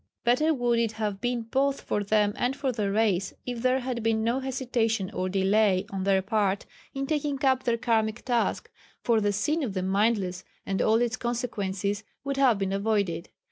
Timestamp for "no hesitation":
4.23-5.11